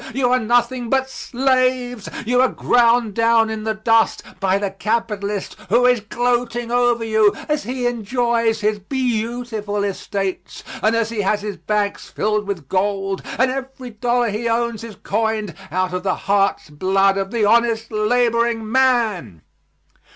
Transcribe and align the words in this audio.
You 0.15 0.31
are 0.31 0.39
nothing 0.39 0.89
but 0.89 1.11
slaves; 1.11 2.09
you 2.25 2.41
are 2.41 2.47
ground 2.47 3.13
down 3.13 3.51
in 3.51 3.65
the 3.65 3.75
dust 3.75 4.23
by 4.39 4.57
the 4.57 4.71
capitalist 4.71 5.55
who 5.69 5.85
is 5.85 5.99
gloating 5.99 6.71
over 6.71 7.03
you 7.03 7.35
as 7.47 7.65
he 7.65 7.85
enjoys 7.85 8.61
his 8.61 8.79
beautiful 8.79 9.83
estates 9.83 10.63
and 10.81 10.95
as 10.95 11.11
he 11.11 11.21
has 11.21 11.43
his 11.43 11.57
banks 11.57 12.09
filled 12.09 12.47
with 12.47 12.67
gold, 12.67 13.21
and 13.37 13.51
every 13.51 13.91
dollar 13.91 14.29
he 14.29 14.49
owns 14.49 14.83
is 14.83 14.95
coined 15.03 15.53
out 15.69 15.93
of 15.93 16.01
the 16.01 16.15
hearts' 16.25 16.71
blood 16.71 17.15
of 17.15 17.29
the 17.29 17.45
honest 17.45 17.91
laboring 17.91 18.71
man." 18.71 19.43